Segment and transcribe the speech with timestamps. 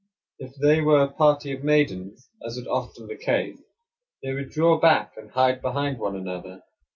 [0.39, 3.59] If they were a party of maidens, as was often the case,
[4.23, 6.63] they would draw back and hide behind one another.